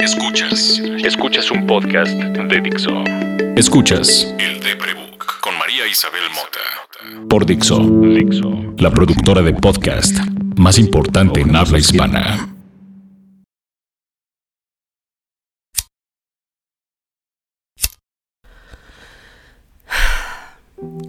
Escuchas. 0.00 0.80
Escuchas 1.04 1.50
un 1.50 1.66
podcast 1.66 2.12
de 2.12 2.60
Dixo. 2.62 3.04
Escuchas. 3.54 4.34
El 4.38 4.58
de 4.60 4.74
Prebook 4.74 5.40
con 5.42 5.58
María 5.58 5.86
Isabel 5.86 6.22
Mota. 6.34 7.28
Por 7.28 7.44
Dixo. 7.44 7.78
Dixo. 7.78 8.74
La 8.78 8.90
productora 8.90 9.42
de 9.42 9.52
podcast 9.52 10.16
más 10.56 10.78
importante 10.78 11.42
en 11.42 11.54
habla 11.54 11.78
hispana. 11.78 12.48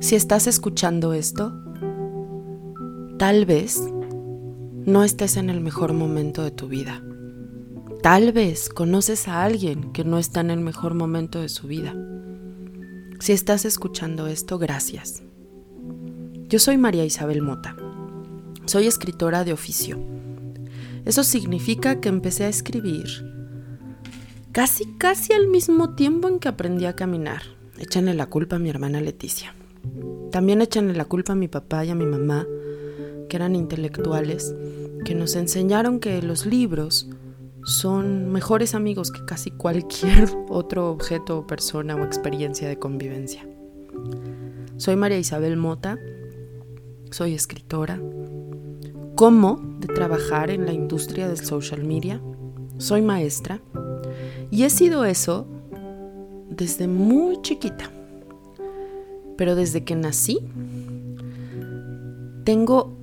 Si 0.02 0.16
estás 0.16 0.48
escuchando 0.48 1.14
esto, 1.14 1.54
tal 3.18 3.46
vez 3.46 3.82
no 4.86 5.06
estés 5.06 5.38
en 5.38 5.50
el 5.50 5.62
mejor 5.62 5.94
momento 5.94 6.44
de 6.44 6.52
tu 6.52 6.68
vida. 6.68 7.02
Tal 8.02 8.32
vez 8.32 8.70
conoces 8.70 9.28
a 9.28 9.44
alguien 9.44 9.94
que 9.94 10.04
no 10.04 10.18
está 10.18 10.40
en 10.40 10.50
el 10.50 10.60
mejor 10.60 10.96
momento 10.96 11.40
de 11.40 11.50
su 11.50 11.68
vida. 11.68 11.96
Si 13.20 13.32
estás 13.32 13.64
escuchando 13.64 14.26
esto, 14.26 14.58
gracias. 14.58 15.22
Yo 16.48 16.58
soy 16.58 16.78
María 16.78 17.06
Isabel 17.06 17.44
Mota. 17.44 17.76
Soy 18.66 18.88
escritora 18.88 19.44
de 19.44 19.54
oficio. 19.54 20.00
Eso 21.06 21.24
significa 21.24 22.02
que 22.02 22.10
empecé 22.10 22.46
a 22.46 22.50
escribir 22.50 23.06
casi, 24.52 24.86
casi 24.98 25.34
al 25.34 25.48
mismo 25.48 25.94
tiempo 25.94 26.28
en 26.28 26.40
que 26.40 26.48
aprendí 26.48 26.86
a 26.86 26.96
caminar. 26.96 27.44
Échanle 27.78 28.16
la 28.16 28.26
culpa 28.26 28.56
a 28.56 28.60
mi 28.60 28.72
hermana 28.72 29.00
Leticia. 29.00 29.54
También 30.32 30.64
échanle 30.64 30.96
la 30.96 31.06
culpa 31.06 31.34
a 31.34 31.36
mi 31.36 31.48
papá 31.48 31.86
y 31.86 31.92
a 31.92 31.96
mi 31.96 32.08
mamá, 32.08 32.48
que 33.30 33.38
eran 33.38 33.56
intelectuales, 33.56 34.56
que 35.06 35.14
nos 35.14 35.36
enseñaron 35.36 36.00
que 36.00 36.20
los 36.24 36.48
libros 36.48 37.08
son 37.64 38.32
mejores 38.32 38.76
amigos 38.76 39.12
que 39.12 39.24
casi 39.26 39.52
cualquier 39.52 40.30
otro 40.50 40.90
objeto 40.90 41.46
persona 41.46 41.96
o 41.96 42.04
experiencia 42.04 42.68
de 42.68 42.80
convivencia. 42.80 43.48
Soy 44.78 44.96
María 44.96 45.20
Isabel 45.20 45.58
Mota, 45.58 45.98
soy 47.12 47.34
escritora, 47.36 48.02
como 49.16 49.60
de 49.80 49.88
trabajar 49.88 50.50
en 50.50 50.66
la 50.66 50.74
industria 50.74 51.28
del 51.28 51.38
social 51.38 51.84
media, 51.84 52.22
soy 52.78 53.02
maestra 53.02 53.62
y 54.50 54.64
he 54.64 54.70
sido 54.70 55.06
eso 55.06 55.46
desde 56.50 56.88
muy 56.88 57.42
chiquita. 57.42 57.92
Pero 59.38 59.56
desde 59.56 59.84
que 59.84 59.96
nací 59.96 60.40
tengo 62.44 62.98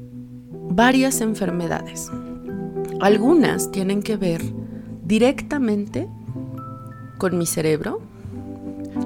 varias 0.50 1.20
enfermedades 1.20 2.11
algunas 3.01 3.71
tienen 3.71 4.03
que 4.03 4.17
ver 4.17 4.43
directamente 5.05 6.09
con 7.19 7.39
mi 7.39 7.47
cerebro, 7.47 8.01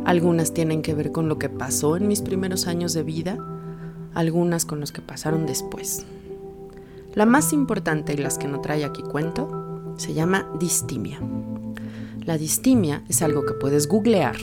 algunas 0.05 0.55
tienen 0.55 0.83
que 0.83 0.95
ver 0.95 1.13
con 1.13 1.29
lo 1.29 1.39
que 1.39 1.49
pasó 1.49 1.97
en 1.97 2.09
mis 2.09 2.23
primeros 2.23 2.67
años 2.67 2.95
de 2.95 3.03
vida, 3.03 3.39
algunas 4.15 4.65
con 4.65 4.81
los 4.81 4.93
que 4.93 5.03
pasaron 5.03 5.47
después. 5.47 6.07
La 7.15 7.27
más 7.27 7.53
importante 7.53 8.15
y 8.15 8.17
las 8.17 8.39
que 8.39 8.49
no 8.49 8.61
trae 8.61 8.85
aquí 8.85 9.03
cuento 9.03 9.95
se 9.99 10.15
llama 10.15 10.49
distimia. 10.59 11.21
La 12.25 12.39
distimia 12.39 13.05
es 13.09 13.21
algo 13.21 13.45
que 13.45 13.53
puedes 13.53 13.89
googlear 13.89 14.37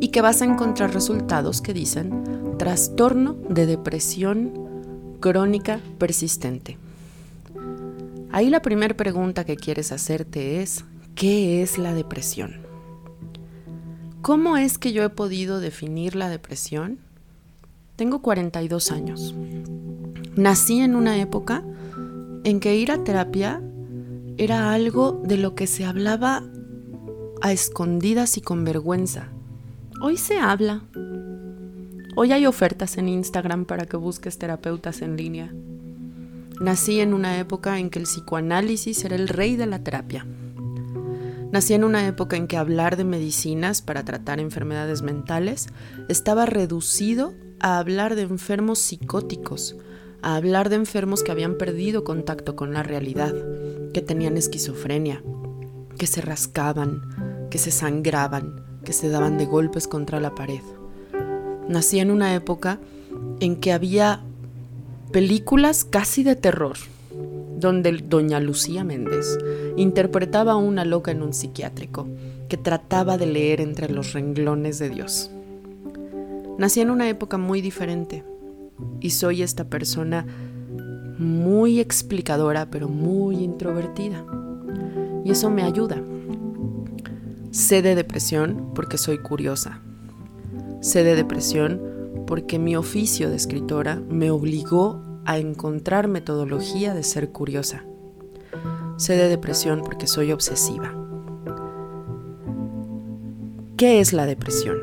y 0.00 0.08
que 0.08 0.22
vas 0.22 0.42
a 0.42 0.44
encontrar 0.44 0.92
resultados 0.92 1.60
que 1.60 1.72
dicen 1.72 2.56
trastorno 2.58 3.36
de 3.48 3.66
depresión 3.66 4.52
crónica 5.20 5.80
persistente. 5.98 6.78
Ahí 8.30 8.50
la 8.50 8.60
primera 8.60 8.96
pregunta 8.96 9.44
que 9.44 9.56
quieres 9.56 9.90
hacerte 9.90 10.60
es, 10.60 10.84
¿qué 11.14 11.62
es 11.62 11.78
la 11.78 11.94
depresión? 11.94 12.56
¿Cómo 14.20 14.56
es 14.56 14.76
que 14.76 14.92
yo 14.92 15.02
he 15.02 15.08
podido 15.08 15.60
definir 15.60 16.14
la 16.14 16.28
depresión? 16.28 16.98
Tengo 17.96 18.20
42 18.20 18.90
años. 18.90 19.34
Nací 20.36 20.80
en 20.80 20.94
una 20.94 21.18
época 21.18 21.64
en 22.44 22.60
que 22.60 22.76
ir 22.76 22.92
a 22.92 23.02
terapia 23.02 23.62
era 24.36 24.72
algo 24.72 25.20
de 25.24 25.36
lo 25.36 25.54
que 25.54 25.66
se 25.66 25.84
hablaba 25.84 26.44
a 27.40 27.52
escondidas 27.52 28.36
y 28.36 28.40
con 28.40 28.64
vergüenza. 28.64 29.28
Hoy 30.02 30.16
se 30.16 30.38
habla. 30.38 30.82
Hoy 32.14 32.32
hay 32.32 32.46
ofertas 32.46 32.98
en 32.98 33.08
Instagram 33.08 33.64
para 33.64 33.86
que 33.86 33.96
busques 33.96 34.38
terapeutas 34.38 35.02
en 35.02 35.16
línea. 35.16 35.52
Nací 36.60 37.00
en 37.00 37.14
una 37.14 37.38
época 37.38 37.78
en 37.78 37.88
que 37.88 38.00
el 38.00 38.06
psicoanálisis 38.06 39.04
era 39.04 39.14
el 39.14 39.28
rey 39.28 39.54
de 39.54 39.66
la 39.66 39.84
terapia. 39.84 40.26
Nací 41.52 41.74
en 41.74 41.84
una 41.84 42.06
época 42.06 42.36
en 42.36 42.48
que 42.48 42.56
hablar 42.56 42.96
de 42.96 43.04
medicinas 43.04 43.80
para 43.80 44.04
tratar 44.04 44.40
enfermedades 44.40 45.02
mentales 45.02 45.68
estaba 46.08 46.46
reducido 46.46 47.32
a 47.60 47.78
hablar 47.78 48.16
de 48.16 48.22
enfermos 48.22 48.80
psicóticos, 48.80 49.76
a 50.20 50.34
hablar 50.34 50.68
de 50.68 50.76
enfermos 50.76 51.22
que 51.22 51.30
habían 51.30 51.56
perdido 51.56 52.02
contacto 52.02 52.56
con 52.56 52.74
la 52.74 52.82
realidad, 52.82 53.34
que 53.94 54.02
tenían 54.02 54.36
esquizofrenia, 54.36 55.22
que 55.96 56.08
se 56.08 56.20
rascaban, 56.20 57.48
que 57.50 57.58
se 57.58 57.70
sangraban, 57.70 58.64
que 58.84 58.92
se 58.92 59.08
daban 59.08 59.38
de 59.38 59.46
golpes 59.46 59.86
contra 59.86 60.18
la 60.18 60.34
pared. 60.34 60.62
Nací 61.68 62.00
en 62.00 62.10
una 62.10 62.34
época 62.34 62.80
en 63.40 63.56
que 63.56 63.72
había 63.72 64.24
películas 65.08 65.84
casi 65.84 66.22
de 66.22 66.36
terror, 66.36 66.76
donde 67.58 67.92
doña 67.92 68.40
Lucía 68.40 68.84
Méndez 68.84 69.38
interpretaba 69.76 70.52
a 70.52 70.56
una 70.56 70.84
loca 70.84 71.10
en 71.10 71.22
un 71.22 71.32
psiquiátrico 71.32 72.06
que 72.48 72.56
trataba 72.56 73.18
de 73.18 73.26
leer 73.26 73.60
entre 73.60 73.88
los 73.88 74.12
renglones 74.12 74.78
de 74.78 74.90
Dios. 74.90 75.30
Nací 76.58 76.80
en 76.80 76.90
una 76.90 77.08
época 77.08 77.38
muy 77.38 77.60
diferente 77.60 78.24
y 79.00 79.10
soy 79.10 79.42
esta 79.42 79.64
persona 79.64 80.26
muy 81.18 81.80
explicadora 81.80 82.70
pero 82.70 82.88
muy 82.88 83.36
introvertida. 83.36 84.24
Y 85.24 85.30
eso 85.30 85.50
me 85.50 85.62
ayuda. 85.62 86.02
Sé 87.50 87.82
de 87.82 87.94
depresión 87.94 88.72
porque 88.74 88.98
soy 88.98 89.18
curiosa. 89.18 89.80
Sé 90.80 91.02
de 91.02 91.16
depresión 91.16 91.87
porque 92.28 92.58
mi 92.58 92.76
oficio 92.76 93.30
de 93.30 93.36
escritora 93.36 94.02
me 94.06 94.30
obligó 94.30 95.00
a 95.24 95.38
encontrar 95.38 96.08
metodología 96.08 96.92
de 96.92 97.02
ser 97.02 97.30
curiosa. 97.30 97.86
Sé 98.98 99.16
de 99.16 99.30
depresión 99.30 99.80
porque 99.82 100.06
soy 100.06 100.32
obsesiva. 100.32 100.94
¿Qué 103.78 104.00
es 104.00 104.12
la 104.12 104.26
depresión? 104.26 104.76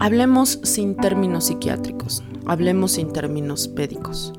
Hablemos 0.00 0.58
sin 0.64 0.96
términos 0.96 1.44
psiquiátricos, 1.44 2.24
hablemos 2.44 2.92
sin 2.92 3.12
términos 3.12 3.68
pédicos, 3.68 4.32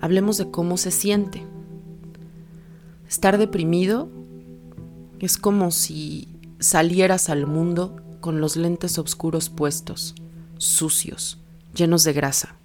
hablemos 0.00 0.38
de 0.38 0.50
cómo 0.50 0.78
se 0.78 0.92
siente. 0.92 1.44
Estar 3.06 3.36
deprimido 3.36 4.08
es 5.18 5.36
como 5.36 5.72
si 5.72 6.38
salieras 6.58 7.28
al 7.28 7.46
mundo 7.46 7.96
con 8.20 8.40
los 8.40 8.56
lentes 8.56 8.98
oscuros 8.98 9.50
puestos 9.50 10.14
sucios, 10.58 11.38
llenos 11.74 12.04
de 12.04 12.12
grasa. 12.12 12.56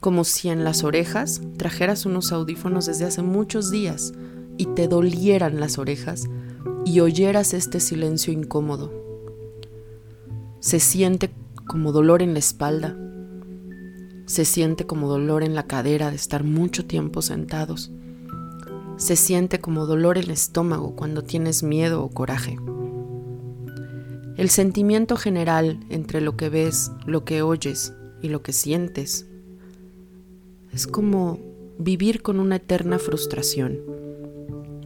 Como 0.00 0.24
si 0.24 0.48
en 0.48 0.64
las 0.64 0.84
orejas 0.84 1.40
trajeras 1.56 2.06
unos 2.06 2.32
audífonos 2.32 2.86
desde 2.86 3.04
hace 3.04 3.22
muchos 3.22 3.70
días 3.70 4.12
y 4.56 4.66
te 4.66 4.88
dolieran 4.88 5.60
las 5.60 5.78
orejas 5.78 6.26
y 6.84 7.00
oyeras 7.00 7.54
este 7.54 7.80
silencio 7.80 8.32
incómodo. 8.32 8.92
Se 10.60 10.80
siente 10.80 11.30
como 11.66 11.92
dolor 11.92 12.22
en 12.22 12.32
la 12.32 12.38
espalda, 12.38 12.96
se 14.26 14.44
siente 14.44 14.86
como 14.86 15.08
dolor 15.08 15.42
en 15.42 15.54
la 15.54 15.64
cadera 15.64 16.10
de 16.10 16.16
estar 16.16 16.44
mucho 16.44 16.84
tiempo 16.84 17.22
sentados, 17.22 17.90
se 18.96 19.16
siente 19.16 19.60
como 19.60 19.86
dolor 19.86 20.18
en 20.18 20.24
el 20.24 20.30
estómago 20.30 20.94
cuando 20.94 21.22
tienes 21.22 21.62
miedo 21.62 22.04
o 22.04 22.10
coraje. 22.10 22.58
El 24.40 24.48
sentimiento 24.48 25.16
general 25.16 25.78
entre 25.90 26.22
lo 26.22 26.34
que 26.34 26.48
ves, 26.48 26.92
lo 27.04 27.26
que 27.26 27.42
oyes 27.42 27.92
y 28.22 28.30
lo 28.30 28.42
que 28.42 28.54
sientes 28.54 29.26
es 30.72 30.86
como 30.86 31.38
vivir 31.78 32.22
con 32.22 32.40
una 32.40 32.56
eterna 32.56 32.98
frustración. 32.98 33.80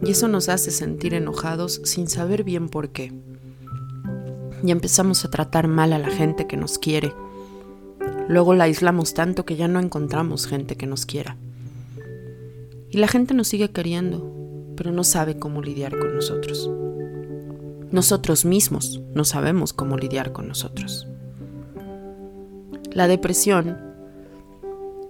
Y 0.01 0.11
eso 0.11 0.27
nos 0.27 0.49
hace 0.49 0.71
sentir 0.71 1.13
enojados 1.13 1.79
sin 1.85 2.09
saber 2.09 2.43
bien 2.43 2.67
por 2.67 2.89
qué. 2.89 3.13
Y 4.61 4.71
empezamos 4.71 5.23
a 5.23 5.31
tratar 5.31 5.69
mal 5.69 5.93
a 5.93 5.99
la 5.99 6.09
gente 6.09 6.47
que 6.47 6.57
nos 6.57 6.77
quiere. 6.77 7.13
Luego 8.27 8.55
la 8.55 8.65
aislamos 8.65 9.13
tanto 9.13 9.45
que 9.45 9.55
ya 9.55 9.69
no 9.69 9.79
encontramos 9.79 10.47
gente 10.47 10.75
que 10.75 10.85
nos 10.85 11.05
quiera. 11.05 11.37
Y 12.89 12.97
la 12.97 13.07
gente 13.07 13.33
nos 13.33 13.47
sigue 13.47 13.71
queriendo, 13.71 14.73
pero 14.75 14.91
no 14.91 15.05
sabe 15.05 15.39
cómo 15.39 15.61
lidiar 15.61 15.97
con 15.97 16.13
nosotros. 16.13 16.69
Nosotros 17.95 18.43
mismos 18.43 18.99
no 19.13 19.23
sabemos 19.23 19.71
cómo 19.71 19.95
lidiar 19.95 20.33
con 20.33 20.49
nosotros. 20.49 21.07
La 22.91 23.07
depresión 23.07 23.77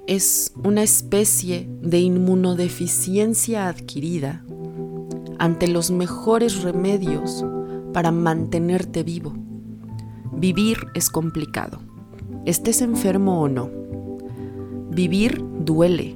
es 0.06 0.54
una 0.64 0.84
especie 0.84 1.68
de 1.82 1.98
inmunodeficiencia 1.98 3.70
adquirida 3.70 4.46
ante 5.40 5.68
los 5.68 5.90
mejores 5.90 6.62
remedios 6.62 7.44
para 7.92 8.12
mantenerte 8.12 9.02
vivo. 9.02 9.34
Vivir 10.34 10.78
es 10.94 11.10
complicado, 11.10 11.80
estés 12.46 12.84
enfermo 12.84 13.42
o 13.42 13.50
no. 13.50 13.68
Vivir 14.92 15.44
duele, 15.58 16.16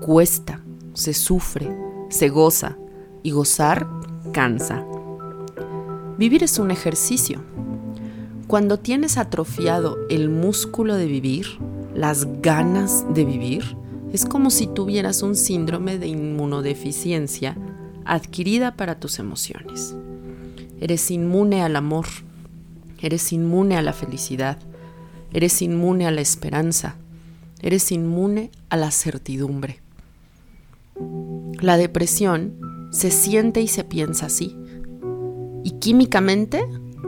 cuesta, 0.00 0.64
se 0.94 1.14
sufre, 1.14 1.72
se 2.08 2.28
goza 2.28 2.76
y 3.22 3.30
gozar 3.30 3.86
cansa. 4.32 4.84
Vivir 6.18 6.42
es 6.42 6.58
un 6.58 6.72
ejercicio. 6.72 7.44
Cuando 8.48 8.80
tienes 8.80 9.18
atrofiado 9.18 9.96
el 10.10 10.28
músculo 10.28 10.96
de 10.96 11.06
vivir, 11.06 11.46
las 11.94 12.26
ganas 12.42 13.06
de 13.14 13.24
vivir, 13.24 13.76
es 14.12 14.24
como 14.24 14.50
si 14.50 14.66
tuvieras 14.66 15.22
un 15.22 15.36
síndrome 15.36 15.96
de 15.96 16.08
inmunodeficiencia 16.08 17.56
adquirida 18.04 18.74
para 18.74 18.98
tus 18.98 19.20
emociones. 19.20 19.94
Eres 20.80 21.08
inmune 21.12 21.62
al 21.62 21.76
amor, 21.76 22.06
eres 23.00 23.32
inmune 23.32 23.76
a 23.76 23.82
la 23.82 23.92
felicidad, 23.92 24.58
eres 25.32 25.62
inmune 25.62 26.04
a 26.04 26.10
la 26.10 26.20
esperanza, 26.20 26.96
eres 27.62 27.92
inmune 27.92 28.50
a 28.70 28.76
la 28.76 28.90
certidumbre. 28.90 29.82
La 31.60 31.76
depresión 31.76 32.88
se 32.90 33.12
siente 33.12 33.60
y 33.60 33.68
se 33.68 33.84
piensa 33.84 34.26
así. 34.26 34.57
Y 35.64 35.78
químicamente, 35.78 36.64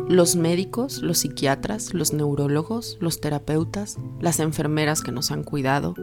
los 0.08 0.36
médicos, 0.36 1.02
los 1.02 1.18
psiquiatras, 1.18 1.94
los 1.94 2.12
neurólogos, 2.12 2.98
los 3.00 3.20
terapeutas, 3.20 3.98
las 4.20 4.40
enfermeras 4.40 5.02
que 5.02 5.12
nos 5.12 5.30
han 5.30 5.44
cuidado, 5.44 5.94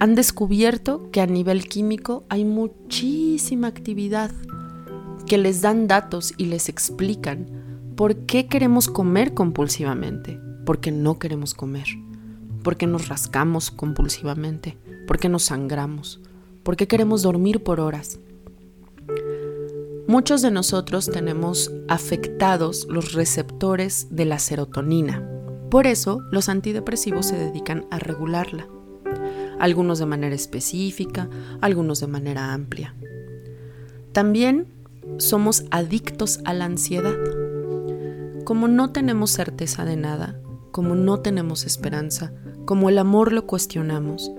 han 0.00 0.14
descubierto 0.14 1.10
que 1.10 1.20
a 1.20 1.26
nivel 1.26 1.68
químico 1.68 2.24
hay 2.28 2.44
muchísima 2.44 3.68
actividad 3.68 4.30
que 5.26 5.38
les 5.38 5.60
dan 5.60 5.86
datos 5.86 6.32
y 6.38 6.46
les 6.46 6.68
explican 6.68 7.46
por 7.96 8.16
qué 8.26 8.46
queremos 8.46 8.88
comer 8.88 9.34
compulsivamente, 9.34 10.40
porque 10.64 10.90
no 10.90 11.18
queremos 11.18 11.52
comer, 11.52 11.86
porque 12.62 12.86
nos 12.86 13.08
rascamos 13.08 13.70
compulsivamente, 13.70 14.78
porque 15.06 15.28
nos 15.28 15.44
sangramos, 15.44 16.20
porque 16.62 16.88
queremos 16.88 17.22
dormir 17.22 17.62
por 17.62 17.78
horas. 17.78 18.18
Muchos 20.10 20.42
de 20.42 20.50
nosotros 20.50 21.08
tenemos 21.08 21.70
afectados 21.86 22.84
los 22.90 23.12
receptores 23.12 24.08
de 24.10 24.24
la 24.24 24.40
serotonina. 24.40 25.24
Por 25.70 25.86
eso 25.86 26.20
los 26.32 26.48
antidepresivos 26.48 27.26
se 27.26 27.38
dedican 27.38 27.86
a 27.92 28.00
regularla. 28.00 28.66
Algunos 29.60 30.00
de 30.00 30.06
manera 30.06 30.34
específica, 30.34 31.30
algunos 31.60 32.00
de 32.00 32.08
manera 32.08 32.52
amplia. 32.52 32.96
También 34.10 34.66
somos 35.18 35.62
adictos 35.70 36.40
a 36.44 36.54
la 36.54 36.64
ansiedad. 36.64 37.14
Como 38.42 38.66
no 38.66 38.90
tenemos 38.90 39.30
certeza 39.30 39.84
de 39.84 39.96
nada, 39.96 40.40
como 40.72 40.96
no 40.96 41.20
tenemos 41.20 41.64
esperanza, 41.64 42.32
como 42.64 42.88
el 42.88 42.98
amor 42.98 43.32
lo 43.32 43.46
cuestionamos, 43.46 44.32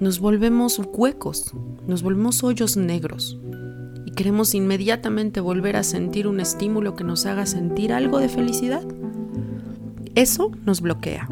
nos 0.00 0.20
volvemos 0.20 0.82
huecos, 0.92 1.50
nos 1.86 2.02
volvemos 2.02 2.44
hoyos 2.44 2.76
negros 2.76 3.40
queremos 4.16 4.54
inmediatamente 4.54 5.40
volver 5.40 5.76
a 5.76 5.82
sentir 5.82 6.26
un 6.26 6.40
estímulo 6.40 6.96
que 6.96 7.04
nos 7.04 7.26
haga 7.26 7.46
sentir 7.46 7.92
algo 7.92 8.18
de 8.18 8.28
felicidad. 8.28 8.82
Eso 10.14 10.50
nos 10.64 10.80
bloquea. 10.80 11.28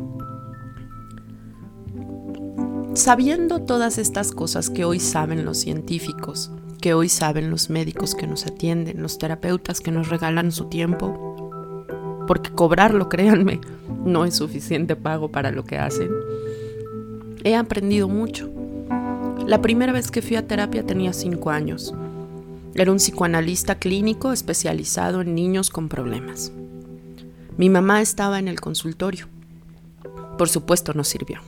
Sabiendo 2.95 3.61
todas 3.61 3.99
estas 3.99 4.33
cosas 4.33 4.69
que 4.69 4.85
hoy 4.85 4.99
saben 4.99 5.45
los 5.45 5.59
científicos, 5.59 6.51
que 6.81 6.95
hoy 6.95 7.09
saben 7.09 7.51
los 7.51 7.71
médicos 7.71 8.15
que 8.15 8.27
nos 8.27 8.47
atienden, 8.47 9.03
los 9.03 9.19
terapeutas 9.19 9.81
que 9.81 9.93
nos 9.93 10.09
regalan 10.09 10.51
su 10.51 10.65
tiempo, 10.65 11.85
porque 12.27 12.51
cobrarlo, 12.51 13.09
créanme, 13.09 13.61
no 14.05 14.25
es 14.25 14.35
suficiente 14.35 14.97
pago 14.97 15.31
para 15.31 15.51
lo 15.51 15.65
que 15.65 15.79
hacen. 15.79 16.11
He 17.45 17.55
aprendido 17.55 18.09
mucho. 18.09 18.51
La 19.47 19.63
primera 19.63 19.93
vez 19.93 20.11
que 20.11 20.23
fui 20.23 20.37
a 20.37 20.47
terapia 20.47 20.85
tenía 20.85 21.13
cinco 21.13 21.51
años. 21.51 21.95
Era 22.81 22.93
un 22.93 22.97
psicoanalista 22.97 23.79
clínico 23.79 24.33
especializado 24.33 25.21
en 25.21 25.35
niños 25.35 25.69
con 25.69 25.91
problemas. 25.91 26.51
Mi 27.59 27.69
mamá 27.69 28.01
estaba 28.01 28.39
en 28.39 28.49
el 28.49 28.59
consultorio. 28.59 29.29
Por 30.39 30.49
supuesto 30.49 30.95
no 30.95 31.05
sirvió. 31.05 31.43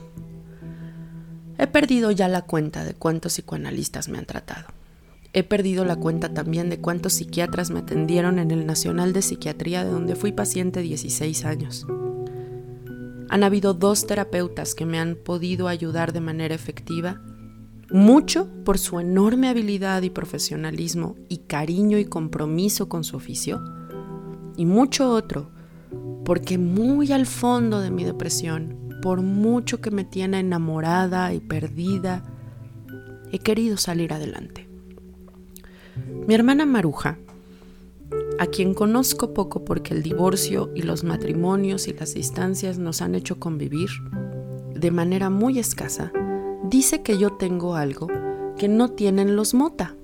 He 1.57 1.65
perdido 1.65 2.11
ya 2.11 2.27
la 2.27 2.43
cuenta 2.43 2.85
de 2.85 2.93
cuántos 2.93 3.33
psicoanalistas 3.33 4.09
me 4.09 4.19
han 4.19 4.27
tratado. 4.27 4.67
He 5.33 5.41
perdido 5.41 5.85
la 5.85 5.95
cuenta 5.95 6.35
también 6.35 6.69
de 6.69 6.77
cuántos 6.77 7.13
psiquiatras 7.13 7.71
me 7.71 7.79
atendieron 7.79 8.37
en 8.37 8.51
el 8.51 8.67
Nacional 8.67 9.11
de 9.11 9.23
Psiquiatría 9.23 9.83
de 9.83 9.89
donde 9.89 10.15
fui 10.15 10.33
paciente 10.33 10.81
16 10.81 11.45
años. 11.45 11.87
Han 13.29 13.43
habido 13.43 13.73
dos 13.73 14.05
terapeutas 14.05 14.75
que 14.75 14.85
me 14.85 14.99
han 14.99 15.15
podido 15.15 15.67
ayudar 15.67 16.13
de 16.13 16.21
manera 16.21 16.53
efectiva, 16.53 17.23
mucho 17.91 18.47
por 18.63 18.77
su 18.77 18.99
enorme 18.99 19.49
habilidad 19.49 20.01
y 20.01 20.09
profesionalismo 20.09 21.15
y 21.29 21.37
cariño 21.39 21.97
y 21.97 22.05
compromiso 22.05 22.89
con 22.89 23.03
su 23.03 23.17
oficio, 23.17 23.63
y 24.55 24.65
mucho 24.65 25.09
otro 25.09 25.51
porque 26.25 26.57
muy 26.57 27.11
al 27.11 27.25
fondo 27.25 27.81
de 27.81 27.91
mi 27.91 28.03
depresión, 28.03 28.77
por 29.01 29.21
mucho 29.21 29.81
que 29.81 29.91
me 29.91 30.05
tiene 30.05 30.39
enamorada 30.39 31.33
y 31.33 31.39
perdida, 31.39 32.23
he 33.31 33.39
querido 33.39 33.77
salir 33.77 34.13
adelante. 34.13 34.69
Mi 36.27 36.33
hermana 36.33 36.65
Maruja, 36.65 37.17
a 38.39 38.47
quien 38.47 38.73
conozco 38.73 39.33
poco 39.33 39.65
porque 39.65 39.93
el 39.93 40.03
divorcio 40.03 40.71
y 40.75 40.83
los 40.83 41.03
matrimonios 41.03 41.87
y 41.87 41.93
las 41.93 42.13
distancias 42.13 42.77
nos 42.77 43.01
han 43.01 43.15
hecho 43.15 43.39
convivir 43.39 43.89
de 44.73 44.91
manera 44.91 45.29
muy 45.29 45.59
escasa, 45.59 46.11
dice 46.63 47.01
que 47.01 47.17
yo 47.17 47.33
tengo 47.33 47.75
algo 47.75 48.07
que 48.57 48.67
no 48.67 48.89
tienen 48.89 49.35
los 49.35 49.53
mota. 49.53 49.95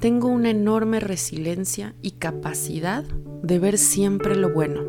Tengo 0.00 0.28
una 0.28 0.50
enorme 0.50 1.00
resiliencia 1.00 1.94
y 2.02 2.12
capacidad 2.12 3.04
de 3.42 3.58
ver 3.58 3.78
siempre 3.78 4.34
lo 4.34 4.52
bueno, 4.52 4.82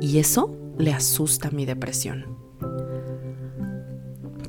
y 0.00 0.18
eso 0.18 0.56
le 0.78 0.92
asusta 0.92 1.50
mi 1.50 1.64
depresión. 1.64 2.36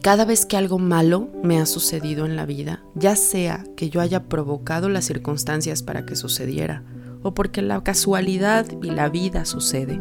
Cada 0.01 0.25
vez 0.25 0.45
que 0.45 0.57
algo 0.57 0.79
malo 0.79 1.27
me 1.43 1.59
ha 1.59 1.65
sucedido 1.65 2.25
en 2.25 2.35
la 2.35 2.45
vida, 2.45 2.83
ya 2.95 3.15
sea 3.15 3.65
que 3.75 3.89
yo 3.89 4.01
haya 4.01 4.29
provocado 4.29 4.89
las 4.89 5.05
circunstancias 5.05 5.83
para 5.83 6.05
que 6.05 6.15
sucediera, 6.15 6.83
o 7.21 7.33
porque 7.33 7.61
la 7.61 7.83
casualidad 7.83 8.65
y 8.81 8.91
la 8.91 9.09
vida 9.09 9.45
sucede, 9.45 9.99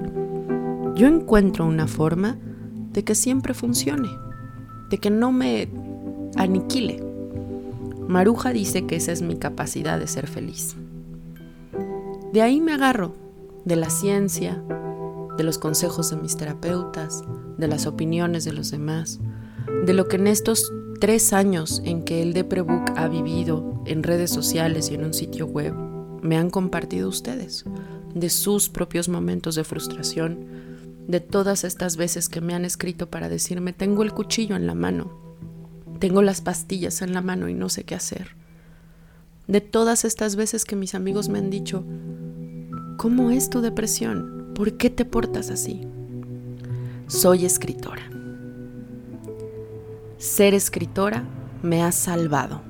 yo 0.95 1.07
encuentro 1.07 1.67
una 1.67 1.87
forma 1.89 2.39
de 2.93 3.05
que 3.05 3.15
siempre 3.15 3.55
funcione, 3.55 4.09
de 4.91 4.99
que 4.99 5.11
no 5.11 5.33
me 5.33 5.69
aniquile. 6.37 7.03
Maruja 8.07 8.53
dice 8.53 8.87
que 8.87 8.97
esa 8.97 9.13
es 9.13 9.23
mi 9.23 9.37
capacidad 9.37 9.99
de 9.99 10.07
ser 10.07 10.27
feliz. 10.27 10.77
De 12.33 12.43
ahí 12.43 12.61
me 12.61 12.73
agarro, 12.73 13.15
de 13.65 13.77
la 13.77 13.91
ciencia, 13.91 14.63
de 15.37 15.45
los 15.45 15.59
consejos 15.59 16.11
de 16.11 16.17
mis 16.17 16.37
terapeutas, 16.37 17.23
de 17.59 17.69
las 17.69 17.87
opiniones 17.87 18.45
de 18.45 18.53
los 18.53 18.71
demás, 18.71 19.21
de 19.85 19.93
lo 19.93 20.09
que 20.09 20.17
en 20.17 20.27
estos 20.27 20.73
tres 21.01 21.33
años 21.33 21.81
en 21.85 22.03
que 22.03 22.23
el 22.23 22.33
Deprebook 22.33 22.91
ha 22.97 23.09
vivido 23.09 23.83
en 23.87 24.03
redes 24.03 24.31
sociales 24.31 24.91
y 24.91 24.95
en 24.95 25.05
un 25.05 25.15
sitio 25.15 25.47
web, 25.47 25.75
me 26.23 26.37
han 26.37 26.51
compartido 26.51 27.09
ustedes, 27.09 27.65
de 28.15 28.31
sus 28.31 28.69
propios 28.69 29.09
momentos 29.09 29.55
de 29.55 29.65
frustración, 29.65 30.68
de 31.09 31.21
todas 31.21 31.65
estas 31.65 31.97
veces 31.97 32.29
que 32.29 32.43
me 32.43 32.55
han 32.55 32.67
escrito 32.67 33.09
para 33.09 33.31
decirme, 33.31 33.73
tengo 33.73 34.03
el 34.03 34.13
cuchillo 34.13 34.57
en 34.57 34.67
la 34.67 34.75
mano, 34.75 35.11
tengo 35.99 36.21
las 36.21 36.43
pastillas 36.43 37.01
en 37.01 37.15
la 37.15 37.23
mano 37.23 37.49
y 37.49 37.55
no 37.55 37.71
sé 37.71 37.85
qué 37.85 37.95
hacer. 37.95 38.37
De 39.47 39.63
todas 39.63 40.05
estas 40.05 40.37
veces 40.37 40.67
que 40.67 40.77
mis 40.77 40.95
amigos 40.95 41.31
me 41.31 41.39
han 41.39 41.49
dicho, 41.49 41.83
¿cómo 42.99 43.31
es 43.31 43.49
tu 43.49 43.63
depresión? 43.63 44.53
¿Por 44.55 44.77
qué 44.77 44.91
te 44.91 45.07
portas 45.07 45.49
así? 45.49 45.81
Soy 47.07 47.47
escritora. 47.47 48.03
Ser 50.19 50.53
escritora 50.53 51.25
me 51.63 51.83
ha 51.83 51.91
salvado. 51.91 52.61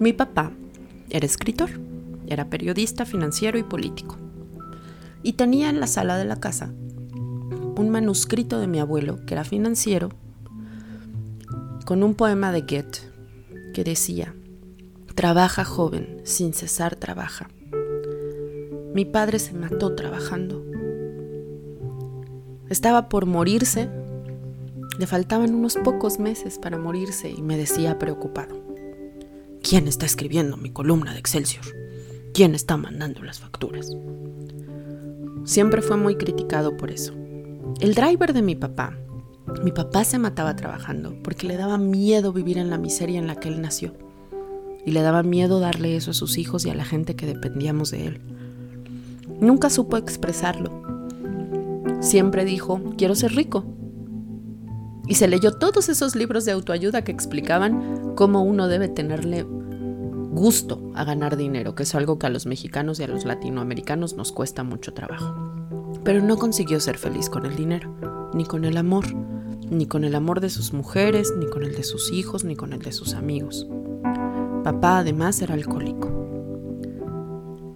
Mi 0.00 0.14
papá 0.14 0.52
era 1.10 1.26
escritor, 1.26 1.68
era 2.26 2.48
periodista, 2.48 3.04
financiero 3.04 3.58
y 3.58 3.62
político. 3.62 4.23
Y 5.24 5.32
tenía 5.32 5.68
en 5.70 5.80
la 5.80 5.88
sala 5.88 6.16
de 6.16 6.24
la 6.24 6.36
casa 6.36 6.72
un 7.76 7.88
manuscrito 7.90 8.60
de 8.60 8.68
mi 8.68 8.78
abuelo, 8.78 9.26
que 9.26 9.34
era 9.34 9.42
financiero, 9.42 10.10
con 11.84 12.04
un 12.04 12.14
poema 12.14 12.52
de 12.52 12.60
Goethe 12.60 13.00
que 13.72 13.82
decía, 13.82 14.36
Trabaja 15.16 15.64
joven, 15.64 16.20
sin 16.22 16.54
cesar 16.54 16.94
trabaja. 16.94 17.48
Mi 18.94 19.04
padre 19.04 19.40
se 19.40 19.54
mató 19.54 19.96
trabajando. 19.96 20.64
Estaba 22.68 23.08
por 23.08 23.26
morirse 23.26 23.90
le 24.98 25.06
faltaban 25.06 25.54
unos 25.54 25.76
pocos 25.76 26.18
meses 26.18 26.58
para 26.58 26.78
morirse 26.78 27.28
y 27.30 27.42
me 27.42 27.56
decía 27.56 27.98
preocupado, 27.98 28.62
¿Quién 29.62 29.88
está 29.88 30.06
escribiendo 30.06 30.56
mi 30.56 30.70
columna 30.70 31.12
de 31.12 31.18
Excelsior? 31.18 31.64
¿Quién 32.32 32.54
está 32.54 32.76
mandando 32.76 33.22
las 33.22 33.40
facturas? 33.40 33.90
Siempre 35.44 35.82
fue 35.82 35.98
muy 35.98 36.16
criticado 36.16 36.76
por 36.76 36.90
eso. 36.90 37.12
El 37.80 37.94
driver 37.94 38.32
de 38.32 38.40
mi 38.40 38.54
papá, 38.54 38.96
mi 39.62 39.72
papá 39.72 40.04
se 40.04 40.18
mataba 40.18 40.56
trabajando 40.56 41.14
porque 41.22 41.46
le 41.46 41.56
daba 41.56 41.76
miedo 41.76 42.32
vivir 42.32 42.56
en 42.56 42.70
la 42.70 42.78
miseria 42.78 43.18
en 43.18 43.26
la 43.26 43.36
que 43.36 43.48
él 43.48 43.60
nació. 43.60 43.92
Y 44.86 44.92
le 44.92 45.02
daba 45.02 45.22
miedo 45.22 45.60
darle 45.60 45.96
eso 45.96 46.12
a 46.12 46.14
sus 46.14 46.38
hijos 46.38 46.64
y 46.64 46.70
a 46.70 46.74
la 46.74 46.84
gente 46.84 47.14
que 47.14 47.26
dependíamos 47.26 47.90
de 47.90 48.06
él. 48.06 48.20
Nunca 49.38 49.68
supo 49.68 49.98
expresarlo. 49.98 50.82
Siempre 52.00 52.46
dijo, 52.46 52.80
quiero 52.96 53.14
ser 53.14 53.32
rico. 53.32 53.64
Y 55.06 55.16
se 55.16 55.28
leyó 55.28 55.52
todos 55.52 55.90
esos 55.90 56.16
libros 56.16 56.46
de 56.46 56.52
autoayuda 56.52 57.02
que 57.02 57.12
explicaban 57.12 58.14
cómo 58.14 58.42
uno 58.42 58.66
debe 58.68 58.88
tenerle 58.88 59.44
gusto 60.34 60.90
a 60.94 61.04
ganar 61.04 61.36
dinero, 61.36 61.74
que 61.74 61.84
es 61.84 61.94
algo 61.94 62.18
que 62.18 62.26
a 62.26 62.30
los 62.30 62.44
mexicanos 62.44 62.98
y 62.98 63.04
a 63.04 63.08
los 63.08 63.24
latinoamericanos 63.24 64.14
nos 64.14 64.32
cuesta 64.32 64.64
mucho 64.64 64.92
trabajo. 64.92 65.34
Pero 66.02 66.22
no 66.22 66.36
consiguió 66.36 66.80
ser 66.80 66.98
feliz 66.98 67.30
con 67.30 67.46
el 67.46 67.56
dinero, 67.56 68.30
ni 68.34 68.44
con 68.44 68.64
el 68.64 68.76
amor, 68.76 69.06
ni 69.70 69.86
con 69.86 70.04
el 70.04 70.14
amor 70.14 70.40
de 70.40 70.50
sus 70.50 70.72
mujeres, 70.72 71.32
ni 71.38 71.46
con 71.46 71.62
el 71.62 71.74
de 71.74 71.84
sus 71.84 72.12
hijos, 72.12 72.44
ni 72.44 72.56
con 72.56 72.72
el 72.72 72.80
de 72.80 72.92
sus 72.92 73.14
amigos. 73.14 73.66
Papá 74.64 74.98
además 74.98 75.40
era 75.40 75.54
alcohólico. 75.54 76.10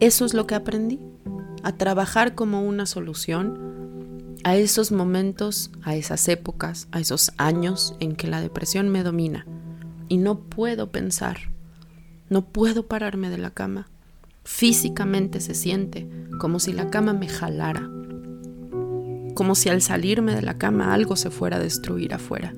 Eso 0.00 0.24
es 0.24 0.34
lo 0.34 0.46
que 0.46 0.56
aprendí, 0.56 1.00
a 1.62 1.72
trabajar 1.72 2.34
como 2.34 2.62
una 2.62 2.86
solución 2.86 4.36
a 4.44 4.56
esos 4.56 4.92
momentos, 4.92 5.70
a 5.82 5.96
esas 5.96 6.28
épocas, 6.28 6.88
a 6.92 7.00
esos 7.00 7.32
años 7.36 7.94
en 8.00 8.16
que 8.16 8.26
la 8.26 8.40
depresión 8.40 8.88
me 8.88 9.02
domina 9.02 9.46
y 10.08 10.18
no 10.18 10.40
puedo 10.40 10.90
pensar 10.90 11.38
no 12.28 12.44
puedo 12.44 12.86
pararme 12.86 13.30
de 13.30 13.38
la 13.38 13.50
cama. 13.50 13.88
Físicamente 14.44 15.40
se 15.40 15.54
siente 15.54 16.08
como 16.38 16.58
si 16.60 16.72
la 16.72 16.90
cama 16.90 17.12
me 17.12 17.28
jalara, 17.28 17.88
como 19.34 19.54
si 19.54 19.68
al 19.68 19.82
salirme 19.82 20.34
de 20.34 20.42
la 20.42 20.58
cama 20.58 20.94
algo 20.94 21.16
se 21.16 21.30
fuera 21.30 21.56
a 21.56 21.60
destruir 21.60 22.14
afuera. 22.14 22.54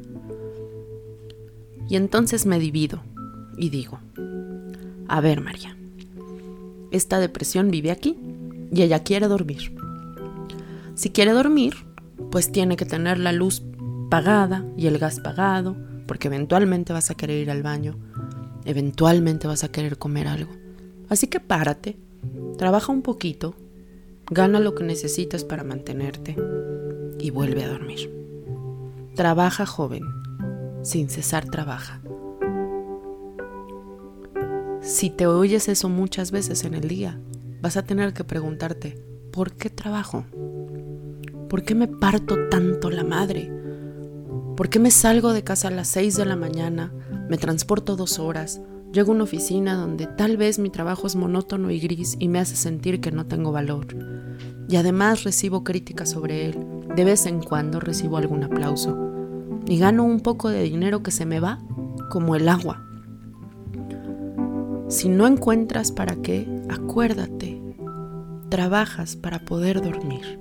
Y 1.89 1.97
entonces 1.97 2.47
me 2.47 2.59
divido 2.59 3.03
y 3.57 3.71
digo, 3.71 3.99
a 5.09 5.21
ver 5.21 5.41
María, 5.41 5.77
esta 6.91 7.19
depresión 7.19 7.71
vive 7.71 7.91
aquí 7.91 8.17
y 8.73 8.83
ella 8.83 9.03
quiere 9.03 9.27
dormir. 9.27 9.77
Si 10.95 11.11
quiere 11.11 11.33
dormir, 11.33 11.75
pues 12.31 12.53
tiene 12.53 12.77
que 12.77 12.87
tener 12.87 13.19
la 13.19 13.33
luz 13.33 13.62
pagada 14.11 14.65
y 14.77 14.87
el 14.87 14.99
gas 14.99 15.21
pagado, 15.21 15.77
porque 16.07 16.29
eventualmente 16.29 16.93
vas 16.93 17.11
a 17.11 17.15
querer 17.15 17.43
ir 17.43 17.50
al 17.50 17.62
baño 17.62 17.97
Eventualmente 18.64 19.47
vas 19.47 19.64
a 19.64 19.73
querer 19.73 19.99
comer 19.99 20.29
algo. 20.29 20.52
Así 21.09 21.26
que 21.26 21.40
párate, 21.40 21.97
trabaja 22.59 22.93
un 22.93 23.02
poquito, 23.02 23.55
gana 24.31 24.61
lo 24.61 24.75
que 24.75 24.85
necesitas 24.85 25.45
para 25.45 25.64
mantenerte 25.64 26.37
y 27.19 27.31
vuelve 27.31 27.64
a 27.64 27.69
dormir. 27.69 28.11
Trabaja 29.14 29.67
joven, 29.67 30.02
sin 30.83 31.09
cesar 31.09 31.47
trabaja. 31.47 32.00
Si 34.81 35.11
te 35.11 35.26
oyes 35.26 35.69
eso 35.69 35.88
muchas 35.88 36.31
veces 36.31 36.64
en 36.64 36.75
el 36.75 36.88
día, 36.88 37.21
vas 37.61 37.76
a 37.76 37.83
tener 37.83 38.14
que 38.14 38.25
preguntarte, 38.25 39.02
¿por 39.31 39.52
qué 39.52 39.69
trabajo? 39.69 40.25
¿Por 41.49 41.62
qué 41.62 41.75
me 41.75 41.88
parto 41.88 42.49
tanto 42.49 42.90
la 42.90 43.05
madre? 43.05 43.52
¿Por 44.57 44.69
qué 44.69 44.79
me 44.79 44.90
salgo 44.90 45.33
de 45.33 45.45
casa 45.45 45.69
a 45.69 45.73
las 45.73 45.88
6 45.88 46.17
de 46.17 46.25
la 46.25 46.37
mañana 46.37 46.93
me 47.31 47.39
transporto 47.39 47.95
dos 47.95 48.19
horas, 48.19 48.61
llego 48.93 49.13
a 49.13 49.15
una 49.15 49.23
oficina 49.23 49.77
donde 49.77 50.09
tal 50.09 50.37
vez 50.37 50.59
mi 50.59 50.69
trabajo 50.69 51.07
es 51.07 51.15
monótono 51.15 51.71
y 51.71 51.79
gris 51.79 52.17
y 52.19 52.27
me 52.27 52.41
hace 52.41 52.57
sentir 52.57 53.01
que 53.01 53.13
no 53.13 53.27
tengo 53.27 53.53
valor. 53.53 53.87
Y 54.69 54.75
además 54.75 55.23
recibo 55.23 55.63
críticas 55.63 56.11
sobre 56.11 56.47
él, 56.47 56.59
de 56.97 57.05
vez 57.05 57.27
en 57.27 57.41
cuando 57.41 57.79
recibo 57.79 58.17
algún 58.17 58.43
aplauso. 58.43 58.99
Y 59.69 59.79
gano 59.79 60.03
un 60.03 60.19
poco 60.19 60.49
de 60.49 60.65
dinero 60.65 61.05
que 61.05 61.13
se 61.13 61.25
me 61.25 61.39
va 61.39 61.61
como 62.11 62.35
el 62.35 62.49
agua. 62.49 62.85
Si 64.89 65.09
no 65.09 65.29
encuentras 65.29 65.93
para 65.93 66.17
qué, 66.17 66.49
acuérdate, 66.69 67.63
trabajas 68.49 69.15
para 69.15 69.45
poder 69.45 69.83
dormir, 69.83 70.41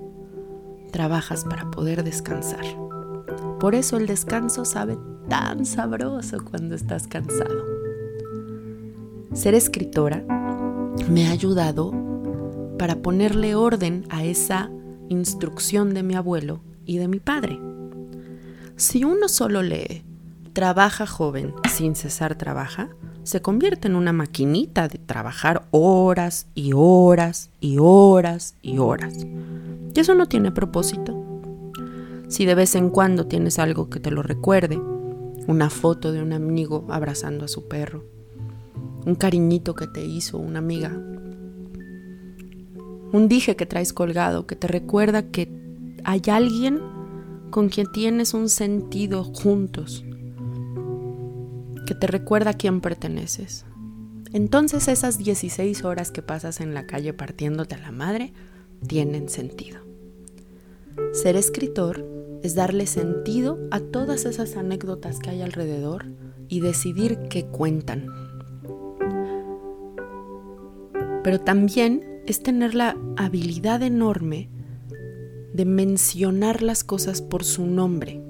trabajas 0.92 1.46
para 1.46 1.70
poder 1.70 2.04
descansar. 2.04 2.66
Por 3.60 3.76
eso 3.76 3.98
el 3.98 4.08
descanso 4.08 4.66
sabe 4.66 4.98
tan 5.30 5.66
sabroso 5.66 6.44
cuando 6.44 6.76
estás 6.76 7.08
cansado. 7.08 7.64
Ser 9.34 9.54
escritora 9.54 10.24
me 11.10 11.28
ha 11.28 11.32
ayudado 11.32 11.94
para 12.78 12.98
ponerle 12.98 13.56
orden 13.56 14.06
a 14.10 14.26
esa 14.26 14.70
instrucción 15.08 15.94
de 15.94 16.04
mi 16.04 16.16
abuelo 16.16 16.62
y 16.86 16.98
de 16.98 17.08
mi 17.08 17.20
padre. 17.20 17.60
Si 18.76 19.04
uno 19.04 19.28
solo 19.28 19.62
lee, 19.62 20.04
trabaja 20.54 21.06
joven, 21.06 21.54
sin 21.70 21.96
cesar 21.96 22.36
trabaja, 22.36 22.90
se 23.24 23.42
convierte 23.42 23.88
en 23.88 23.96
una 23.96 24.14
maquinita 24.14 24.88
de 24.88 24.98
trabajar 24.98 25.68
horas 25.72 26.48
y 26.56 26.72
horas 26.74 27.52
y 27.60 27.78
horas 27.80 28.56
y 28.62 28.80
horas. 28.80 29.14
Y 29.94 30.00
eso 30.00 30.16
no 30.16 30.26
tiene 30.26 30.52
propósito. 30.52 31.16
Si 32.28 32.46
de 32.46 32.56
vez 32.56 32.76
en 32.76 32.90
cuando 32.90 33.28
tienes 33.28 33.60
algo 33.60 33.90
que 33.90 34.00
te 34.00 34.12
lo 34.12 34.24
recuerde, 34.24 34.82
una 35.50 35.72
foto 35.72 36.12
de 36.12 36.22
un 36.22 36.32
amigo 36.32 36.86
abrazando 36.90 37.44
a 37.44 37.48
su 37.48 37.68
perro, 37.68 38.06
un 39.04 39.16
cariñito 39.16 39.74
que 39.74 39.88
te 39.88 40.06
hizo 40.06 40.38
una 40.38 40.60
amiga, 40.60 40.92
un 43.12 43.28
dije 43.28 43.56
que 43.56 43.66
traes 43.66 43.92
colgado 43.92 44.46
que 44.46 44.56
te 44.56 44.68
recuerda 44.68 45.32
que 45.32 45.52
hay 46.04 46.22
alguien 46.30 46.80
con 47.50 47.70
quien 47.70 47.92
tienes 47.92 48.36
un 48.36 48.48
sentido 48.48 49.24
juntos, 49.24 50.06
que 51.88 51.96
te 51.96 52.06
recuerda 52.06 52.52
a 52.52 52.54
quién 52.54 52.80
perteneces. 52.80 53.66
Entonces 54.32 54.88
esas 54.88 55.18
16 55.18 55.84
horas 55.84 56.12
que 56.12 56.22
pasas 56.22 56.62
en 56.62 56.76
la 56.76 56.86
calle 56.86 57.12
partiéndote 57.14 57.74
a 57.74 57.80
la 57.80 57.92
madre 57.92 58.34
tienen 58.86 59.30
sentido. 59.30 59.80
Ser 61.12 61.36
escritor 61.36 62.19
es 62.44 62.56
darle 62.56 62.86
sentido 62.88 63.60
a 63.72 63.80
todas 63.80 64.26
esas 64.26 64.56
anécdotas 64.56 65.20
que 65.20 65.30
hay 65.30 65.42
alrededor 65.42 66.06
y 66.48 66.62
decidir 66.62 67.20
qué 67.30 67.46
cuentan. 67.46 68.08
Pero 71.24 71.40
también 71.40 72.22
es 72.26 72.42
tener 72.42 72.76
la 72.76 72.98
habilidad 73.18 73.84
enorme 73.84 74.50
de 75.54 75.66
mencionar 75.66 76.62
las 76.62 76.84
cosas 76.84 77.22
por 77.22 77.44
su 77.44 77.66
nombre. 77.66 78.22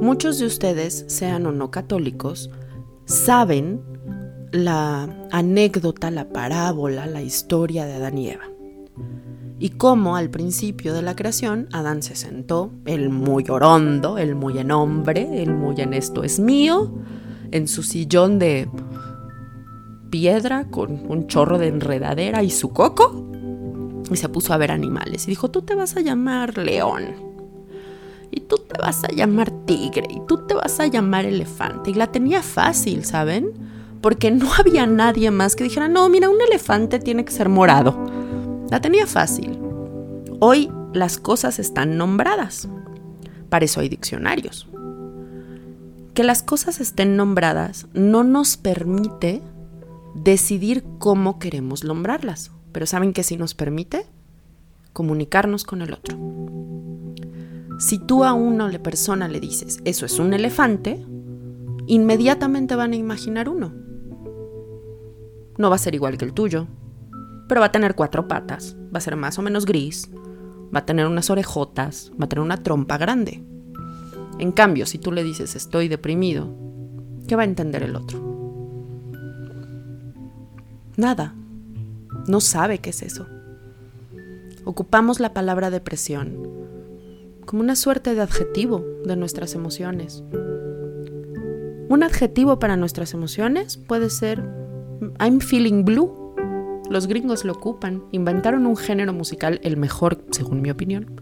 Muchos 0.00 0.38
de 0.38 0.46
ustedes, 0.46 1.04
sean 1.08 1.46
o 1.46 1.52
no 1.52 1.70
católicos, 1.70 2.50
saben 3.06 3.80
la 4.52 5.26
anécdota, 5.30 6.10
la 6.10 6.28
parábola, 6.28 7.06
la 7.06 7.22
historia 7.22 7.86
de 7.86 7.94
Adán 7.94 8.18
y 8.18 8.30
Eva 8.30 8.55
y 9.58 9.70
cómo 9.70 10.16
al 10.16 10.30
principio 10.30 10.92
de 10.92 11.02
la 11.02 11.16
creación 11.16 11.68
Adán 11.72 12.02
se 12.02 12.14
sentó, 12.14 12.70
el 12.84 13.08
muy 13.08 13.44
orondo, 13.48 14.18
el 14.18 14.34
muy 14.34 14.58
en 14.58 14.70
hombre, 14.70 15.42
el 15.42 15.54
muy 15.54 15.80
en 15.80 15.94
esto 15.94 16.24
es 16.24 16.38
mío, 16.38 16.92
en 17.52 17.66
su 17.66 17.82
sillón 17.82 18.38
de 18.38 18.68
piedra 20.10 20.66
con 20.70 21.10
un 21.10 21.26
chorro 21.26 21.58
de 21.58 21.68
enredadera 21.68 22.42
y 22.42 22.50
su 22.50 22.70
coco, 22.70 23.24
y 24.10 24.16
se 24.16 24.28
puso 24.28 24.52
a 24.52 24.58
ver 24.58 24.70
animales. 24.70 25.26
Y 25.26 25.30
dijo, 25.30 25.50
tú 25.50 25.62
te 25.62 25.74
vas 25.74 25.96
a 25.96 26.00
llamar 26.00 26.58
león, 26.58 27.04
y 28.30 28.40
tú 28.40 28.58
te 28.58 28.78
vas 28.78 29.04
a 29.04 29.08
llamar 29.08 29.50
tigre, 29.64 30.06
y 30.10 30.20
tú 30.28 30.46
te 30.46 30.54
vas 30.54 30.78
a 30.80 30.86
llamar 30.86 31.24
elefante, 31.24 31.90
y 31.90 31.94
la 31.94 32.12
tenía 32.12 32.42
fácil, 32.42 33.06
¿saben? 33.06 33.52
Porque 34.02 34.30
no 34.30 34.48
había 34.58 34.86
nadie 34.86 35.30
más 35.30 35.56
que 35.56 35.64
dijera, 35.64 35.88
no, 35.88 36.10
mira, 36.10 36.28
un 36.28 36.42
elefante 36.42 36.98
tiene 36.98 37.24
que 37.24 37.32
ser 37.32 37.48
morado 37.48 38.15
la 38.70 38.80
tenía 38.80 39.06
fácil. 39.06 39.58
Hoy 40.40 40.70
las 40.92 41.18
cosas 41.18 41.58
están 41.58 41.96
nombradas. 41.96 42.68
Para 43.48 43.64
eso 43.64 43.80
hay 43.80 43.88
diccionarios. 43.88 44.68
Que 46.14 46.24
las 46.24 46.42
cosas 46.42 46.80
estén 46.80 47.16
nombradas 47.16 47.86
no 47.92 48.24
nos 48.24 48.56
permite 48.56 49.42
decidir 50.14 50.84
cómo 50.98 51.38
queremos 51.38 51.84
nombrarlas. 51.84 52.50
Pero 52.72 52.86
¿saben 52.86 53.12
qué 53.12 53.22
sí 53.22 53.36
nos 53.36 53.54
permite? 53.54 54.06
Comunicarnos 54.92 55.64
con 55.64 55.82
el 55.82 55.92
otro. 55.92 56.16
Si 57.78 57.98
tú 57.98 58.24
a 58.24 58.32
una 58.32 58.70
persona 58.82 59.28
le 59.28 59.40
dices, 59.40 59.80
eso 59.84 60.06
es 60.06 60.18
un 60.18 60.32
elefante, 60.32 61.04
inmediatamente 61.86 62.74
van 62.74 62.92
a 62.92 62.96
imaginar 62.96 63.48
uno. 63.48 63.72
No 65.58 65.68
va 65.70 65.76
a 65.76 65.78
ser 65.78 65.94
igual 65.94 66.16
que 66.16 66.24
el 66.24 66.32
tuyo, 66.32 66.66
pero 67.48 67.60
va 67.60 67.66
a 67.66 67.72
tener 67.72 67.94
cuatro 67.94 68.28
patas, 68.28 68.76
va 68.94 68.98
a 68.98 69.00
ser 69.00 69.16
más 69.16 69.38
o 69.38 69.42
menos 69.42 69.66
gris, 69.66 70.10
va 70.74 70.80
a 70.80 70.86
tener 70.86 71.06
unas 71.06 71.30
orejotas, 71.30 72.12
va 72.20 72.24
a 72.26 72.28
tener 72.28 72.44
una 72.44 72.62
trompa 72.62 72.98
grande. 72.98 73.44
En 74.38 74.52
cambio, 74.52 74.86
si 74.86 74.98
tú 74.98 75.12
le 75.12 75.24
dices 75.24 75.56
estoy 75.56 75.88
deprimido, 75.88 76.54
¿qué 77.26 77.36
va 77.36 77.42
a 77.42 77.46
entender 77.46 77.82
el 77.82 77.96
otro? 77.96 78.20
Nada. 80.96 81.34
No 82.26 82.40
sabe 82.40 82.78
qué 82.78 82.90
es 82.90 83.02
eso. 83.02 83.26
Ocupamos 84.64 85.20
la 85.20 85.32
palabra 85.32 85.70
depresión 85.70 86.56
como 87.46 87.62
una 87.62 87.76
suerte 87.76 88.14
de 88.14 88.20
adjetivo 88.20 88.84
de 89.04 89.16
nuestras 89.16 89.54
emociones. 89.54 90.24
Un 91.88 92.02
adjetivo 92.02 92.58
para 92.58 92.76
nuestras 92.76 93.14
emociones 93.14 93.76
puede 93.76 94.10
ser 94.10 94.42
I'm 95.20 95.40
feeling 95.40 95.84
blue. 95.84 96.25
Los 96.88 97.08
gringos 97.08 97.44
lo 97.44 97.52
ocupan, 97.52 98.04
inventaron 98.12 98.64
un 98.64 98.76
género 98.76 99.12
musical, 99.12 99.60
el 99.64 99.76
mejor, 99.76 100.24
según 100.30 100.62
mi 100.62 100.70
opinión, 100.70 101.20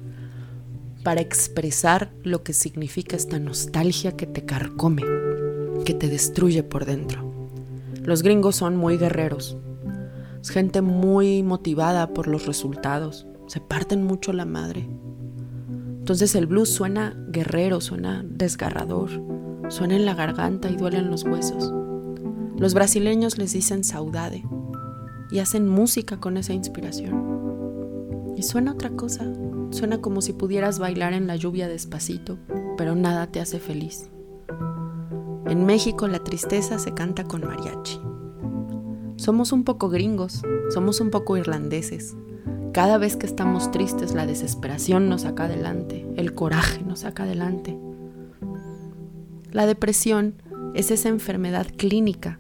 para 1.03 1.23
expresar 1.23 2.13
lo 2.23 2.43
que 2.43 2.53
significa 2.53 3.17
esta 3.17 3.39
nostalgia 3.39 4.13
que 4.13 4.27
te 4.27 4.45
carcome, 4.45 5.03
que 5.87 5.95
te 5.95 6.09
destruye 6.09 6.63
por 6.63 6.85
dentro. 6.85 7.33
Los 8.03 8.23
gringos 8.23 8.57
son 8.57 8.77
muy 8.77 8.99
guerreros, 8.99 9.57
es 10.43 10.51
gente 10.51 10.83
muy 10.83 11.43
motivada 11.43 12.13
por 12.13 12.27
los 12.29 12.45
resultados, 12.45 13.27
se 13.47 13.61
parten 13.61 14.05
mucho 14.05 14.35
la 14.35 14.45
madre. 14.45 14.87
Entonces 15.99 16.35
el 16.35 16.47
blues 16.47 16.69
suena 16.69 17.17
guerrero, 17.29 17.81
suena 17.81 18.23
desgarrador, 18.29 19.11
suena 19.69 19.97
en 19.97 20.05
la 20.05 20.15
garganta 20.15 20.69
y 20.69 20.77
duele 20.77 20.99
en 20.99 21.11
los 21.11 21.25
huesos. 21.25 21.73
Los 22.59 22.75
brasileños 22.75 23.39
les 23.39 23.55
dicen 23.55 23.83
saudade 23.83 24.45
y 25.35 25.41
hacen 25.41 25.69
música 25.69 26.21
con 26.21 26.37
esa 26.37 26.53
inspiración. 26.53 28.35
Y 28.37 28.45
suena 28.45 28.71
otra 28.71 28.91
cosa, 28.91 29.27
suena 29.71 30.01
como 30.01 30.21
si 30.21 30.33
pudieras 30.33 30.79
bailar 30.79 31.13
en 31.13 31.27
la 31.27 31.35
lluvia 31.35 31.67
despacito, 31.67 32.39
pero 32.77 32.95
nada 32.95 33.27
te 33.27 33.41
hace 33.41 33.59
feliz. 33.59 34.11
En 35.47 35.67
México 35.67 36.07
la 36.07 36.21
tristeza 36.21 36.79
se 36.79 36.95
canta 36.95 37.25
con 37.25 37.45
mariachi. 37.45 38.01
Somos 39.17 39.51
un 39.51 39.65
poco 39.65 39.89
gringos, 39.89 40.41
somos 40.73 41.01
un 41.01 41.11
poco 41.11 41.37
irlandeses. 41.37 42.17
Cada 42.73 42.97
vez 42.97 43.17
que 43.17 43.27
estamos 43.27 43.73
tristes 43.73 44.15
la 44.15 44.27
desesperación 44.27 45.09
nos 45.09 45.23
saca 45.23 45.47
adelante, 45.47 46.07
el 46.15 46.35
coraje 46.35 46.85
nos 46.85 47.01
saca 47.01 47.25
adelante. 47.25 47.77
La 49.51 49.67
depresión 49.67 50.37
es 50.75 50.93
esa 50.93 51.09
enfermedad 51.09 51.67
clínica 51.77 52.39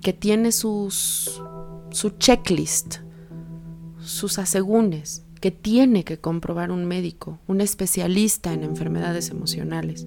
que 0.00 0.12
tiene 0.12 0.50
sus, 0.50 1.41
su 1.92 2.10
checklist, 2.10 2.96
sus 4.00 4.38
asegúnes, 4.38 5.24
que 5.40 5.50
tiene 5.50 6.04
que 6.04 6.18
comprobar 6.18 6.70
un 6.70 6.84
médico, 6.84 7.40
un 7.46 7.60
especialista 7.60 8.52
en 8.52 8.62
enfermedades 8.62 9.30
emocionales, 9.30 10.06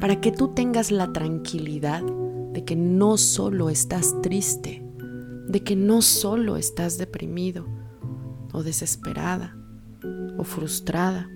para 0.00 0.20
que 0.20 0.32
tú 0.32 0.48
tengas 0.54 0.90
la 0.90 1.12
tranquilidad 1.12 2.02
de 2.02 2.64
que 2.64 2.76
no 2.76 3.18
solo 3.18 3.68
estás 3.68 4.14
triste, 4.22 4.82
de 5.48 5.60
que 5.62 5.76
no 5.76 6.02
solo 6.02 6.56
estás 6.56 6.98
deprimido 6.98 7.66
o 8.52 8.62
desesperada 8.62 9.56
o 10.38 10.44
frustrada. 10.44 11.28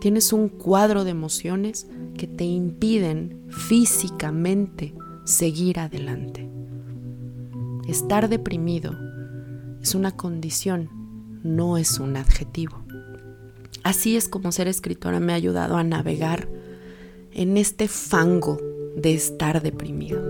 Tienes 0.00 0.32
un 0.32 0.48
cuadro 0.48 1.04
de 1.04 1.10
emociones 1.10 1.86
que 2.18 2.26
te 2.26 2.44
impiden 2.44 3.46
físicamente 3.48 4.94
seguir 5.24 5.78
adelante. 5.78 6.50
Estar 7.86 8.28
deprimido 8.28 9.03
es 9.84 9.94
una 9.94 10.16
condición, 10.16 10.88
no 11.42 11.76
es 11.76 12.00
un 12.00 12.16
adjetivo. 12.16 12.82
Así 13.82 14.16
es 14.16 14.30
como 14.30 14.50
ser 14.50 14.66
escritora 14.66 15.20
me 15.20 15.34
ha 15.34 15.36
ayudado 15.36 15.76
a 15.76 15.84
navegar 15.84 16.48
en 17.32 17.58
este 17.58 17.86
fango 17.86 18.58
de 18.96 19.12
estar 19.12 19.60
deprimido. 19.60 20.22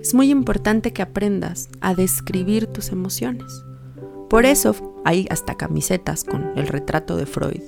Es 0.00 0.14
muy 0.14 0.30
importante 0.30 0.92
que 0.92 1.02
aprendas 1.02 1.68
a 1.80 1.94
describir 1.94 2.66
tus 2.66 2.88
emociones. 2.88 3.64
Por 4.28 4.46
eso 4.46 5.00
hay 5.04 5.28
hasta 5.30 5.56
camisetas 5.56 6.24
con 6.24 6.58
el 6.58 6.66
retrato 6.66 7.16
de 7.16 7.26
Freud 7.26 7.62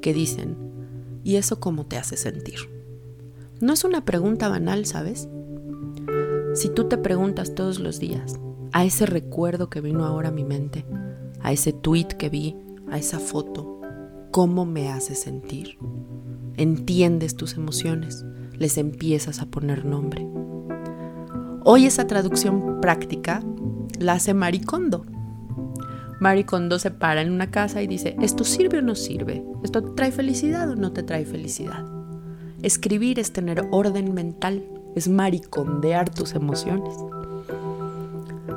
que 0.00 0.14
dicen, 0.14 0.56
¿y 1.24 1.34
eso 1.34 1.58
cómo 1.58 1.86
te 1.86 1.96
hace 1.96 2.16
sentir? 2.16 2.60
No 3.60 3.72
es 3.72 3.82
una 3.82 4.04
pregunta 4.04 4.48
banal, 4.48 4.86
¿sabes? 4.86 5.28
Si 6.54 6.68
tú 6.68 6.84
te 6.84 6.96
preguntas 6.96 7.56
todos 7.56 7.80
los 7.80 7.98
días 7.98 8.38
a 8.72 8.84
ese 8.84 9.06
recuerdo 9.06 9.68
que 9.68 9.80
vino 9.80 10.04
ahora 10.04 10.28
a 10.28 10.32
mi 10.32 10.44
mente, 10.44 10.84
a 11.40 11.52
ese 11.52 11.72
tweet 11.72 12.08
que 12.18 12.28
vi, 12.28 12.56
a 12.90 12.98
esa 12.98 13.18
foto, 13.18 13.80
¿cómo 14.30 14.64
me 14.64 14.90
hace 14.90 15.14
sentir? 15.14 15.78
Entiendes 16.56 17.36
tus 17.36 17.54
emociones, 17.54 18.24
les 18.52 18.78
empiezas 18.78 19.40
a 19.40 19.46
poner 19.46 19.84
nombre. 19.84 20.26
Hoy 21.64 21.86
esa 21.86 22.06
traducción 22.06 22.80
práctica 22.80 23.42
la 23.98 24.14
hace 24.14 24.34
Maricondo. 24.34 25.04
Maricondo 26.20 26.78
se 26.78 26.90
para 26.90 27.22
en 27.22 27.32
una 27.32 27.50
casa 27.50 27.82
y 27.82 27.86
dice, 27.86 28.16
¿esto 28.20 28.44
sirve 28.44 28.78
o 28.78 28.82
no 28.82 28.94
sirve? 28.94 29.44
¿Esto 29.64 29.82
te 29.82 29.90
trae 29.92 30.12
felicidad 30.12 30.70
o 30.70 30.76
no 30.76 30.92
te 30.92 31.02
trae 31.02 31.24
felicidad? 31.24 31.84
Escribir 32.62 33.18
es 33.18 33.32
tener 33.32 33.66
orden 33.70 34.12
mental, 34.12 34.64
es 34.94 35.08
maricondear 35.08 36.10
tus 36.10 36.34
emociones. 36.34 36.94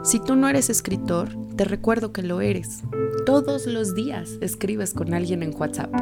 Si 0.03 0.19
tú 0.19 0.35
no 0.35 0.49
eres 0.49 0.69
escritor, 0.69 1.29
te 1.55 1.63
recuerdo 1.63 2.11
que 2.11 2.23
lo 2.23 2.41
eres. 2.41 2.83
Todos 3.25 3.67
los 3.67 3.95
días 3.95 4.37
escribes 4.41 4.93
con 4.93 5.13
alguien 5.13 5.43
en 5.43 5.55
WhatsApp. 5.55 5.93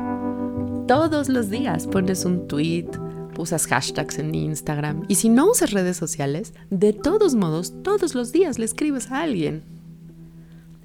Todos 0.88 1.30
los 1.30 1.52
días 1.52 1.86
pones 1.86 2.26
un 2.26 2.48
tweet, 2.48 2.88
usas 3.38 3.68
hashtags 3.68 4.18
en 4.18 4.34
Instagram 4.34 5.06
y 5.08 5.16
si 5.16 5.30
no 5.30 5.52
usas 5.52 5.70
redes 5.70 5.98
sociales, 5.98 6.56
de 6.72 6.94
todos 6.94 7.36
modos, 7.36 7.76
todos 7.84 8.16
los 8.16 8.32
días 8.32 8.58
le 8.58 8.66
escribes 8.66 9.12
a 9.12 9.22
alguien. 9.22 9.62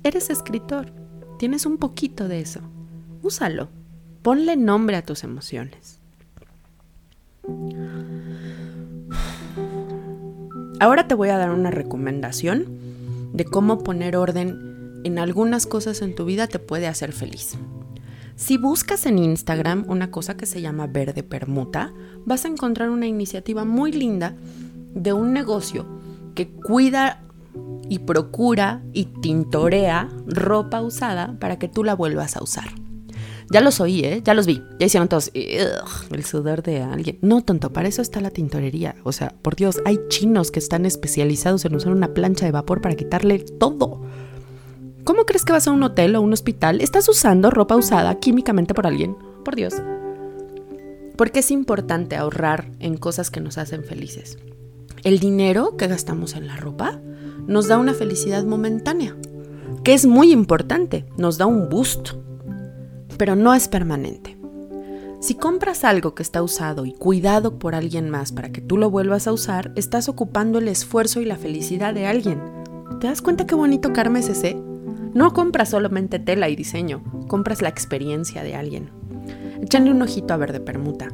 Eres 0.02 0.28
escritor, 0.28 0.92
tienes 1.38 1.64
un 1.64 1.78
poquito 1.78 2.28
de 2.28 2.40
eso. 2.40 2.60
Úsalo, 3.22 3.70
ponle 4.20 4.58
nombre 4.58 4.94
a 4.94 5.02
tus 5.02 5.24
emociones. 5.24 6.00
Ahora 10.80 11.08
te 11.08 11.14
voy 11.14 11.30
a 11.30 11.38
dar 11.38 11.50
una 11.52 11.70
recomendación 11.70 12.85
de 13.36 13.44
cómo 13.44 13.78
poner 13.78 14.16
orden 14.16 15.02
en 15.04 15.18
algunas 15.18 15.66
cosas 15.66 16.00
en 16.00 16.14
tu 16.14 16.24
vida 16.24 16.46
te 16.46 16.58
puede 16.58 16.86
hacer 16.86 17.12
feliz. 17.12 17.56
Si 18.34 18.56
buscas 18.56 19.04
en 19.04 19.18
Instagram 19.18 19.84
una 19.88 20.10
cosa 20.10 20.36
que 20.36 20.46
se 20.46 20.62
llama 20.62 20.86
Verde 20.86 21.22
Permuta, 21.22 21.92
vas 22.24 22.44
a 22.44 22.48
encontrar 22.48 22.88
una 22.88 23.06
iniciativa 23.06 23.64
muy 23.64 23.92
linda 23.92 24.34
de 24.94 25.12
un 25.12 25.34
negocio 25.34 25.86
que 26.34 26.50
cuida 26.50 27.22
y 27.88 28.00
procura 28.00 28.82
y 28.92 29.04
tintorea 29.04 30.08
ropa 30.26 30.80
usada 30.80 31.38
para 31.38 31.58
que 31.58 31.68
tú 31.68 31.84
la 31.84 31.94
vuelvas 31.94 32.36
a 32.36 32.42
usar. 32.42 32.85
Ya 33.50 33.60
los 33.60 33.80
oí, 33.80 34.00
¿eh? 34.00 34.22
Ya 34.24 34.34
los 34.34 34.46
vi. 34.46 34.62
Ya 34.78 34.86
hicieron 34.86 35.08
todos 35.08 35.30
el 35.34 36.24
sudor 36.24 36.62
de 36.62 36.82
alguien. 36.82 37.18
No, 37.22 37.42
tonto, 37.42 37.72
para 37.72 37.88
eso 37.88 38.02
está 38.02 38.20
la 38.20 38.30
tintorería. 38.30 38.96
O 39.04 39.12
sea, 39.12 39.34
por 39.42 39.54
Dios, 39.54 39.80
hay 39.84 40.00
chinos 40.08 40.50
que 40.50 40.58
están 40.58 40.84
especializados 40.84 41.64
en 41.64 41.74
usar 41.74 41.92
una 41.92 42.12
plancha 42.12 42.46
de 42.46 42.52
vapor 42.52 42.80
para 42.80 42.96
quitarle 42.96 43.38
todo. 43.38 44.02
¿Cómo 45.04 45.24
crees 45.24 45.44
que 45.44 45.52
vas 45.52 45.68
a 45.68 45.70
un 45.70 45.84
hotel 45.84 46.16
o 46.16 46.20
un 46.20 46.32
hospital? 46.32 46.80
¿Estás 46.80 47.08
usando 47.08 47.50
ropa 47.50 47.76
usada 47.76 48.18
químicamente 48.18 48.74
por 48.74 48.88
alguien? 48.88 49.16
Por 49.44 49.54
Dios. 49.54 49.74
Porque 51.16 51.38
es 51.38 51.52
importante 51.52 52.16
ahorrar 52.16 52.72
en 52.80 52.96
cosas 52.96 53.30
que 53.30 53.40
nos 53.40 53.58
hacen 53.58 53.84
felices. 53.84 54.38
El 55.04 55.20
dinero 55.20 55.76
que 55.76 55.86
gastamos 55.86 56.34
en 56.34 56.48
la 56.48 56.56
ropa 56.56 57.00
nos 57.46 57.68
da 57.68 57.78
una 57.78 57.94
felicidad 57.94 58.44
momentánea, 58.44 59.16
que 59.84 59.94
es 59.94 60.04
muy 60.04 60.32
importante, 60.32 61.06
nos 61.16 61.38
da 61.38 61.46
un 61.46 61.68
boost, 61.68 62.14
pero 63.16 63.36
no 63.36 63.54
es 63.54 63.68
permanente. 63.68 64.36
Si 65.20 65.34
compras 65.34 65.84
algo 65.84 66.14
que 66.14 66.22
está 66.22 66.42
usado 66.42 66.84
y 66.84 66.92
cuidado 66.92 67.58
por 67.58 67.74
alguien 67.74 68.10
más 68.10 68.32
para 68.32 68.52
que 68.52 68.60
tú 68.60 68.76
lo 68.76 68.90
vuelvas 68.90 69.26
a 69.26 69.32
usar, 69.32 69.72
estás 69.74 70.08
ocupando 70.08 70.58
el 70.58 70.68
esfuerzo 70.68 71.20
y 71.20 71.24
la 71.24 71.36
felicidad 71.36 71.94
de 71.94 72.06
alguien. 72.06 72.40
¿Te 73.00 73.06
das 73.06 73.22
cuenta 73.22 73.46
qué 73.46 73.54
bonito 73.54 73.92
karma 73.92 74.18
es 74.18 74.28
ese? 74.28 74.56
No 75.14 75.32
compras 75.32 75.70
solamente 75.70 76.18
tela 76.18 76.48
y 76.48 76.56
diseño, 76.56 77.02
compras 77.28 77.62
la 77.62 77.70
experiencia 77.70 78.42
de 78.42 78.54
alguien. 78.54 78.90
Échale 79.62 79.90
un 79.90 80.02
ojito 80.02 80.34
a 80.34 80.36
Verde 80.36 80.60
Permuta. 80.60 81.08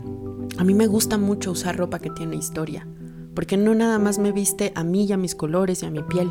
A 0.58 0.64
mí 0.64 0.74
me 0.74 0.88
gusta 0.88 1.16
mucho 1.16 1.52
usar 1.52 1.76
ropa 1.76 2.00
que 2.00 2.10
tiene 2.10 2.36
historia, 2.36 2.86
porque 3.34 3.56
no 3.56 3.74
nada 3.74 3.98
más 3.98 4.18
me 4.18 4.32
viste 4.32 4.72
a 4.74 4.82
mí 4.82 5.04
y 5.04 5.12
a 5.12 5.16
mis 5.16 5.34
colores 5.34 5.82
y 5.82 5.86
a 5.86 5.90
mi 5.90 6.02
piel, 6.02 6.30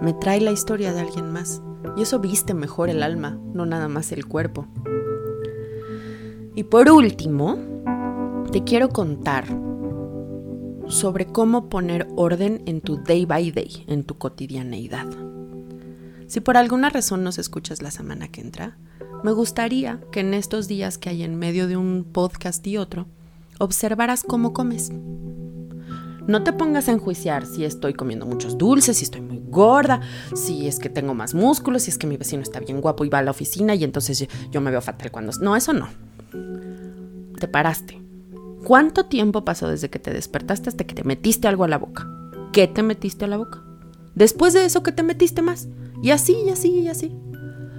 me 0.00 0.14
trae 0.14 0.40
la 0.40 0.50
historia 0.50 0.92
de 0.92 1.00
alguien 1.00 1.30
más. 1.30 1.62
Y 1.96 2.02
eso 2.02 2.18
viste 2.18 2.54
mejor 2.54 2.88
el 2.88 3.02
alma, 3.02 3.38
no 3.52 3.66
nada 3.66 3.88
más 3.88 4.12
el 4.12 4.26
cuerpo. 4.26 4.66
Y 6.54 6.64
por 6.64 6.90
último, 6.90 7.58
te 8.50 8.64
quiero 8.64 8.88
contar 8.88 9.44
sobre 10.88 11.26
cómo 11.26 11.68
poner 11.68 12.08
orden 12.16 12.62
en 12.66 12.80
tu 12.80 12.96
day 12.96 13.26
by 13.26 13.50
day, 13.50 13.84
en 13.88 14.04
tu 14.04 14.16
cotidianeidad. 14.16 15.06
Si 16.26 16.40
por 16.40 16.56
alguna 16.56 16.90
razón 16.90 17.22
nos 17.22 17.38
escuchas 17.38 17.82
la 17.82 17.90
semana 17.90 18.28
que 18.28 18.40
entra, 18.40 18.78
me 19.22 19.32
gustaría 19.32 20.00
que 20.12 20.20
en 20.20 20.34
estos 20.34 20.68
días 20.68 20.98
que 20.98 21.10
hay 21.10 21.22
en 21.22 21.36
medio 21.36 21.68
de 21.68 21.76
un 21.76 22.04
podcast 22.04 22.66
y 22.66 22.76
otro, 22.76 23.06
observaras 23.58 24.22
cómo 24.22 24.52
comes. 24.52 24.92
No 26.26 26.42
te 26.42 26.52
pongas 26.52 26.88
a 26.88 26.92
enjuiciar 26.92 27.46
si 27.46 27.64
estoy 27.64 27.94
comiendo 27.94 28.26
muchos 28.26 28.58
dulces, 28.58 28.96
si 28.96 29.04
estoy 29.04 29.20
muy 29.20 29.40
gorda, 29.48 30.00
si 30.34 30.66
es 30.66 30.78
que 30.78 30.88
tengo 30.88 31.14
más 31.14 31.34
músculos, 31.34 31.82
si 31.82 31.90
es 31.90 31.98
que 31.98 32.06
mi 32.06 32.16
vecino 32.16 32.42
está 32.42 32.58
bien 32.58 32.80
guapo 32.80 33.04
y 33.04 33.08
va 33.08 33.18
a 33.18 33.22
la 33.22 33.30
oficina 33.30 33.74
y 33.74 33.84
entonces 33.84 34.26
yo 34.50 34.60
me 34.60 34.70
veo 34.70 34.80
fatal 34.80 35.10
cuando... 35.10 35.32
No, 35.40 35.54
eso 35.54 35.72
no. 35.72 35.88
Te 37.38 37.46
paraste. 37.46 38.00
¿Cuánto 38.64 39.06
tiempo 39.06 39.44
pasó 39.44 39.68
desde 39.68 39.90
que 39.90 40.00
te 40.00 40.12
despertaste 40.12 40.70
hasta 40.70 40.84
que 40.84 40.94
te 40.94 41.04
metiste 41.04 41.46
algo 41.46 41.62
a 41.62 41.68
la 41.68 41.78
boca? 41.78 42.08
¿Qué 42.52 42.66
te 42.66 42.82
metiste 42.82 43.24
a 43.24 43.28
la 43.28 43.36
boca? 43.36 43.62
Después 44.16 44.54
de 44.54 44.64
eso, 44.64 44.82
¿qué 44.82 44.90
te 44.90 45.04
metiste 45.04 45.42
más? 45.42 45.68
Y 46.02 46.10
así, 46.10 46.36
y 46.44 46.50
así, 46.50 46.70
y 46.70 46.88
así. 46.88 47.14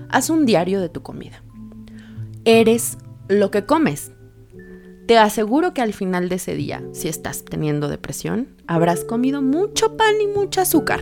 Haz 0.08 0.30
un 0.30 0.46
diario 0.46 0.80
de 0.80 0.88
tu 0.88 1.02
comida. 1.02 1.44
Eres 2.46 2.98
lo 3.28 3.52
que 3.52 3.66
comes. 3.66 4.12
Te 5.08 5.18
aseguro 5.18 5.74
que 5.74 5.82
al 5.82 5.94
final 5.94 6.28
de 6.28 6.36
ese 6.36 6.54
día, 6.54 6.84
si 6.92 7.08
estás 7.08 7.46
teniendo 7.46 7.88
depresión, 7.88 8.50
habrás 8.68 9.06
comido 9.06 9.42
mucho 9.42 9.96
pan 9.96 10.16
y 10.22 10.28
mucho 10.28 10.60
azúcar. 10.60 11.00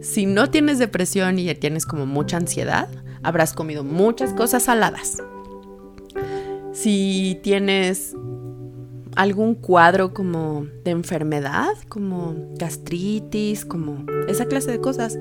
Si 0.00 0.26
no 0.26 0.50
tienes 0.50 0.80
depresión 0.80 1.38
y 1.38 1.54
tienes 1.54 1.86
como 1.86 2.06
mucha 2.06 2.38
ansiedad, 2.38 2.88
habrás 3.22 3.52
comido 3.52 3.84
muchas 3.84 4.34
cosas 4.34 4.64
saladas. 4.64 5.22
Si 6.72 7.38
tienes 7.44 8.16
algún 9.14 9.54
cuadro 9.54 10.12
como 10.12 10.66
de 10.82 10.90
enfermedad, 10.90 11.74
como 11.88 12.34
gastritis, 12.58 13.64
como 13.64 14.04
esa 14.26 14.46
clase 14.46 14.72
de 14.72 14.80
cosas, 14.80 15.16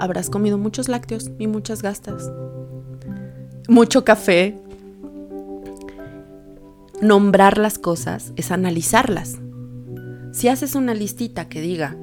habrás 0.00 0.30
comido 0.30 0.58
muchos 0.58 0.88
lácteos 0.88 1.30
y 1.38 1.46
muchas 1.46 1.82
gastas. 1.82 2.28
Mucho 3.68 4.04
café, 4.04 4.58
Nombrar 7.02 7.58
las 7.58 7.78
cosas 7.78 8.32
es 8.36 8.50
analizarlas. 8.50 9.38
Si 10.32 10.48
haces 10.48 10.74
una 10.74 10.94
listita 10.94 11.46
que 11.46 11.60
diga, 11.60 11.94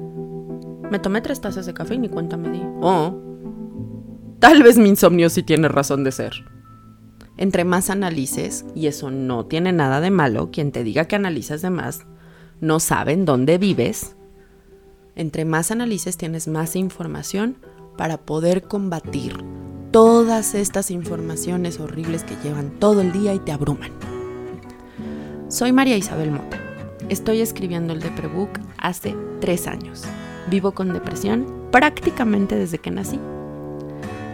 me 0.88 1.00
tomé 1.00 1.20
tres 1.20 1.40
tazas 1.40 1.66
de 1.66 1.74
café 1.74 1.94
y 1.94 1.98
ni 1.98 2.08
cuenta 2.08 2.36
me 2.36 2.50
di. 2.50 2.62
Oh, 2.80 3.20
tal 4.38 4.62
vez 4.62 4.78
mi 4.78 4.88
insomnio 4.88 5.30
sí 5.30 5.42
tiene 5.42 5.66
razón 5.66 6.04
de 6.04 6.12
ser. 6.12 6.32
Entre 7.36 7.64
más 7.64 7.90
analices, 7.90 8.64
y 8.76 8.86
eso 8.86 9.10
no 9.10 9.46
tiene 9.46 9.72
nada 9.72 10.00
de 10.00 10.12
malo, 10.12 10.52
quien 10.52 10.70
te 10.70 10.84
diga 10.84 11.06
que 11.06 11.16
analizas 11.16 11.62
de 11.62 11.70
más, 11.70 12.06
no 12.60 12.78
saben 12.78 13.24
dónde 13.24 13.58
vives. 13.58 14.14
Entre 15.16 15.44
más 15.44 15.72
analices 15.72 16.16
tienes 16.16 16.46
más 16.46 16.76
información 16.76 17.56
para 17.96 18.18
poder 18.18 18.62
combatir 18.62 19.44
todas 19.90 20.54
estas 20.54 20.92
informaciones 20.92 21.80
horribles 21.80 22.22
que 22.22 22.36
llevan 22.44 22.78
todo 22.78 23.00
el 23.00 23.10
día 23.10 23.34
y 23.34 23.40
te 23.40 23.50
abruman. 23.50 24.13
Soy 25.54 25.70
María 25.70 25.96
Isabel 25.96 26.32
Mota. 26.32 26.58
Estoy 27.08 27.40
escribiendo 27.40 27.92
el 27.92 28.00
Deprebook 28.00 28.58
hace 28.76 29.14
tres 29.40 29.68
años. 29.68 30.02
Vivo 30.50 30.72
con 30.72 30.92
depresión 30.92 31.46
prácticamente 31.70 32.56
desde 32.56 32.78
que 32.78 32.90
nací. 32.90 33.20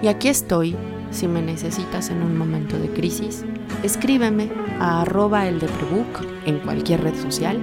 Y 0.01 0.09
aquí 0.09 0.29
estoy, 0.29 0.75
si 1.11 1.29
me 1.29 1.43
necesitas 1.43 2.09
en 2.09 2.23
un 2.23 2.39
momento 2.39 2.79
de 2.79 2.89
crisis, 2.89 3.45
escríbeme 3.83 4.49
a 4.79 5.03
arroba 5.03 5.47
el 5.47 5.61
Deprebook 5.61 6.27
en 6.47 6.59
cualquier 6.61 7.03
red 7.03 7.15
social 7.17 7.61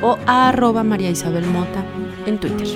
o 0.00 0.16
a 0.24 0.48
arroba 0.48 0.82
María 0.82 1.10
Isabel 1.10 1.44
Mota 1.44 1.84
en 2.24 2.40
Twitter. 2.40 2.66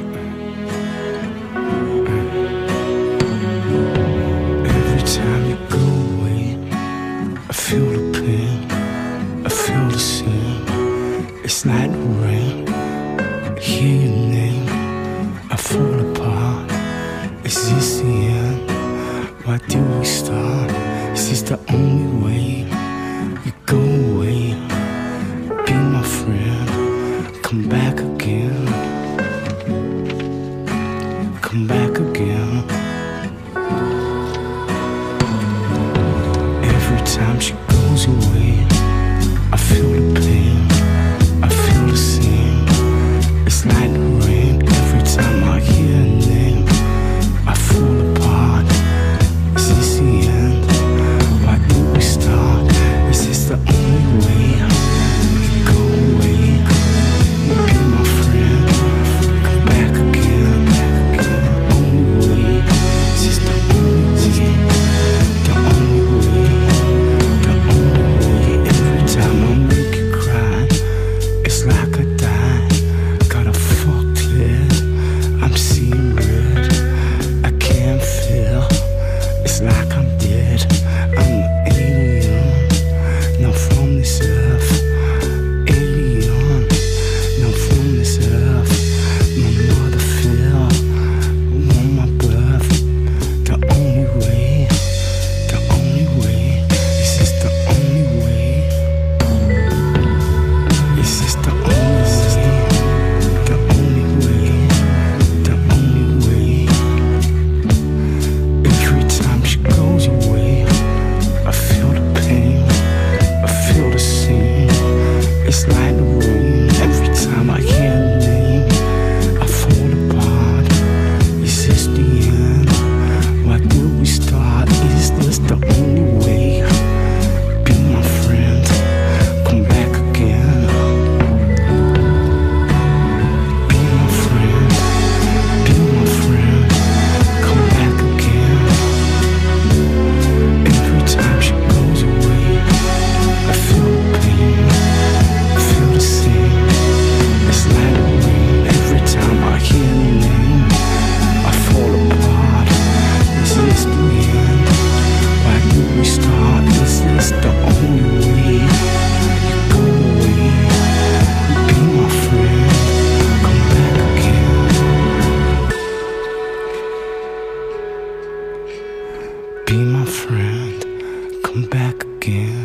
come 171.50 171.64
back 171.64 172.04
again. 172.04 172.59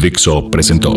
Dixo 0.00 0.50
presentó 0.50 0.92